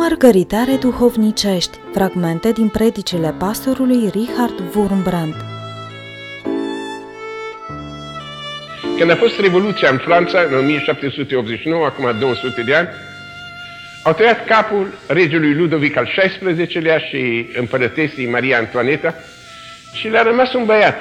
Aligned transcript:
Mărgăritare 0.00 0.76
duhovnicești, 0.76 1.78
fragmente 1.92 2.52
din 2.52 2.68
predicile 2.68 3.34
pastorului 3.38 4.10
Richard 4.12 4.62
Wurmbrand. 4.74 5.34
Când 8.98 9.10
a 9.10 9.16
fost 9.16 9.40
Revoluția 9.40 9.90
în 9.90 9.98
Franța, 9.98 10.40
în 10.40 10.54
1789, 10.54 11.84
acum 11.84 12.18
200 12.18 12.62
de 12.62 12.74
ani, 12.74 12.88
au 14.04 14.12
tăiat 14.12 14.46
capul 14.46 14.86
regelui 15.06 15.54
Ludovic 15.54 15.96
al 15.96 16.08
XVI-lea 16.16 16.98
și 16.98 17.46
împărătesii 17.56 18.30
Maria 18.30 18.58
Antoaneta 18.58 19.14
și 19.92 20.08
le-a 20.08 20.22
rămas 20.22 20.52
un 20.52 20.64
băiat, 20.64 21.00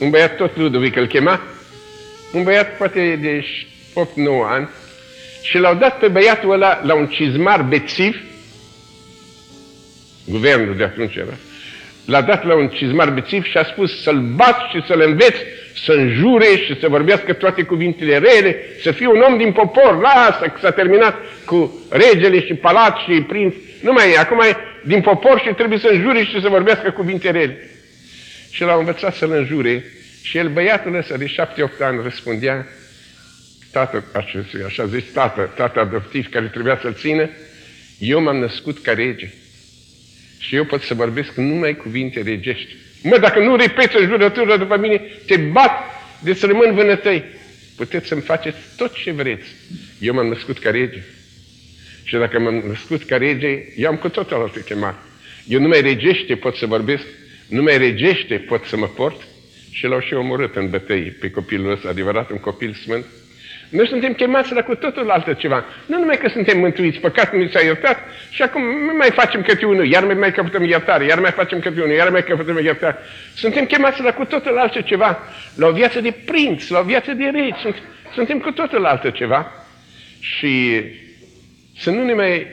un 0.00 0.10
băiat 0.10 0.36
tot 0.36 0.56
Ludovic 0.56 0.96
îl 0.96 1.06
chema, 1.06 1.40
un 2.32 2.42
băiat 2.42 2.76
poate 2.76 3.18
de 3.20 3.44
8-9 3.94 4.04
ani, 4.48 4.68
și 5.42 5.58
l-au 5.58 5.74
dat 5.74 5.98
pe 5.98 6.08
băiatul 6.08 6.52
ăla 6.52 6.80
la 6.84 6.94
un 6.94 7.06
cizmar 7.06 7.62
bețiv, 7.62 8.16
guvernul 10.24 10.76
de 10.76 10.84
atunci 10.84 11.14
era, 11.14 11.36
l-a 12.04 12.20
dat 12.20 12.44
la 12.44 12.54
un 12.54 12.68
cizmar 12.68 13.10
bețiv 13.10 13.44
și 13.44 13.56
a 13.56 13.64
spus 13.64 14.02
să-l 14.02 14.20
bați 14.34 14.70
și 14.70 14.84
să-l 14.86 15.00
înveți 15.00 15.38
să 15.84 15.92
înjure 15.92 16.46
și 16.46 16.78
să 16.80 16.88
vorbească 16.88 17.32
toate 17.32 17.62
cuvintele 17.62 18.18
rele, 18.18 18.56
să 18.82 18.90
fie 18.90 19.06
un 19.06 19.20
om 19.20 19.36
din 19.36 19.52
popor, 19.52 20.00
lasă 20.00 20.44
că 20.44 20.58
s-a 20.60 20.70
terminat 20.70 21.16
cu 21.44 21.86
regele 21.90 22.44
și 22.44 22.54
palat 22.54 22.96
și 22.96 23.22
prinț, 23.22 23.54
nu 23.82 23.92
mai 23.92 24.12
e, 24.12 24.18
acum 24.18 24.40
e 24.40 24.56
din 24.82 25.00
popor 25.00 25.40
și 25.40 25.54
trebuie 25.54 25.78
să 25.78 25.88
înjure 25.92 26.24
și 26.24 26.40
să 26.40 26.48
vorbească 26.48 26.90
cuvinte 26.90 27.30
rele. 27.30 27.70
Și 28.50 28.62
l-au 28.62 28.78
învățat 28.78 29.14
să-l 29.14 29.32
înjure 29.32 29.84
și 30.22 30.38
el, 30.38 30.48
băiatul 30.48 30.96
ăsta 30.96 31.16
de 31.16 31.26
șapte-opt 31.26 31.80
ani, 31.80 32.00
răspundea, 32.02 32.66
tatăl 33.70 34.04
acestuia, 34.12 34.66
așa 34.66 34.86
zis 34.86 35.04
tată, 35.12 35.52
tată 35.56 35.80
adoptiv 35.80 36.28
care 36.28 36.46
trebuia 36.46 36.78
să-l 36.82 36.94
țină, 36.94 37.28
eu 37.98 38.22
m-am 38.22 38.36
născut 38.36 38.82
ca 38.82 38.92
rege 38.92 39.30
și 40.38 40.54
eu 40.54 40.64
pot 40.64 40.82
să 40.82 40.94
vorbesc 40.94 41.34
numai 41.34 41.76
cuvinte 41.76 42.22
regești. 42.22 42.76
Mă, 43.02 43.18
dacă 43.18 43.40
nu 43.40 43.56
repeți 43.56 43.96
o 43.96 44.00
jurătură 44.00 44.56
după 44.56 44.76
mine, 44.76 45.02
te 45.26 45.36
bat 45.36 45.70
de 46.22 46.34
să 46.34 46.46
rămân 46.46 46.74
vânătăi. 46.74 47.24
Puteți 47.76 48.08
să-mi 48.08 48.20
faceți 48.20 48.58
tot 48.76 48.94
ce 48.94 49.10
vreți. 49.10 49.48
Eu 49.98 50.14
m-am 50.14 50.26
născut 50.26 50.58
ca 50.58 50.70
rege. 50.70 51.02
Și 52.04 52.16
dacă 52.16 52.38
m-am 52.38 52.62
născut 52.66 53.04
ca 53.04 53.16
rege, 53.16 53.64
eu 53.76 53.88
am 53.90 53.96
cu 53.96 54.08
totul 54.08 54.36
altă 54.36 54.58
chemare. 54.58 54.96
Eu 55.48 55.60
numai 55.60 55.80
regește 55.80 56.34
pot 56.34 56.56
să 56.56 56.66
vorbesc, 56.66 57.04
numai 57.48 57.78
regește 57.78 58.34
pot 58.34 58.64
să 58.64 58.76
mă 58.76 58.86
port 58.86 59.26
și 59.70 59.86
l-au 59.86 60.00
și 60.00 60.14
omorât 60.14 60.56
în 60.56 60.70
bătăi 60.70 61.16
pe 61.20 61.30
copilul 61.30 61.70
ăsta, 61.70 61.88
adevărat 61.88 62.30
un 62.30 62.38
copil 62.38 62.74
sfânt, 62.82 63.04
noi 63.68 63.86
suntem 63.86 64.12
chemați 64.12 64.52
la 64.52 64.62
cu 64.62 64.74
totul 64.74 65.10
altă 65.10 65.32
ceva. 65.32 65.64
Nu 65.86 65.98
numai 65.98 66.18
că 66.18 66.28
suntem 66.28 66.58
mântuiți, 66.58 66.98
păcatul 66.98 67.38
nu 67.38 67.48
s-a 67.48 67.60
iertat 67.60 67.98
și 68.30 68.42
acum 68.42 68.62
mai 68.96 69.10
facem 69.10 69.42
câte 69.42 69.66
unul, 69.66 69.86
iar 69.86 70.04
mai, 70.04 70.14
mai 70.14 70.32
căpătăm 70.32 70.64
iertare, 70.64 71.04
iar 71.04 71.20
mai 71.20 71.30
facem 71.30 71.60
câte 71.60 71.80
unul, 71.80 71.94
iar 71.94 72.10
mai 72.10 72.24
căpătăm 72.24 72.58
iertare. 72.62 72.96
Suntem 73.34 73.64
chemați 73.64 74.02
la 74.02 74.12
cu 74.12 74.24
totul 74.24 74.58
altă 74.58 74.80
ceva, 74.80 75.18
la 75.54 75.66
o 75.66 75.72
viață 75.72 76.00
de 76.00 76.14
prinț, 76.24 76.68
la 76.68 76.78
o 76.78 76.82
viață 76.82 77.12
de 77.12 77.24
rei. 77.24 77.54
Sunt, 77.60 77.74
suntem 78.14 78.38
cu 78.38 78.50
totul 78.50 78.84
altă 78.84 79.10
ceva. 79.10 79.52
Și 80.20 80.80
să 81.78 81.90
nu 81.90 82.04
ne 82.04 82.14
mai 82.14 82.46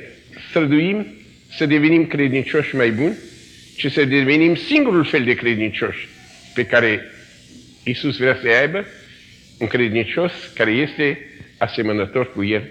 străduim 0.49 1.07
să 1.49 1.65
devenim 1.65 2.07
credincioși 2.07 2.75
mai 2.75 2.91
buni, 2.91 3.17
ci 3.77 3.91
să 3.91 4.05
devenim 4.05 4.55
singurul 4.55 5.03
fel 5.05 5.23
de 5.23 5.33
credincioși 5.33 6.07
pe 6.53 6.65
care 6.65 7.11
Isus 7.83 8.17
vrea 8.17 8.37
să 8.41 8.47
aibă 8.61 8.85
un 9.59 9.67
credincios 9.67 10.51
care 10.53 10.71
este 10.71 11.19
asemănător 11.57 12.31
cu 12.31 12.43
el 12.43 12.69